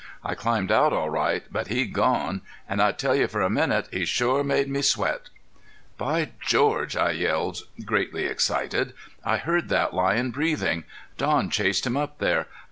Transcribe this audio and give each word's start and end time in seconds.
I 0.23 0.33
climbed 0.33 0.71
out 0.71 0.93
all 0.93 1.11
right 1.11 1.43
but 1.51 1.67
he'd 1.67 1.93
gone. 1.93 2.41
An' 2.67 2.79
I'll 2.81 2.91
tell 2.91 3.13
you 3.15 3.27
for 3.27 3.43
a 3.43 3.51
minute, 3.51 3.87
he 3.91 4.03
shore 4.03 4.43
made 4.43 4.67
me 4.67 4.81
sweat." 4.81 5.29
"By 5.99 6.31
George!" 6.43 6.95
I 6.97 7.11
yelled, 7.11 7.67
greatly 7.85 8.25
excited. 8.25 8.93
"I 9.23 9.37
heard 9.37 9.69
that 9.69 9.93
lion 9.93 10.31
breathing. 10.31 10.85
Don 11.19 11.51
chased 11.51 11.85
him 11.85 11.97
up 11.97 12.17
there. 12.17 12.47